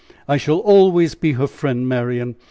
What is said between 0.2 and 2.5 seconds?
"I shall always be her friend, Marian.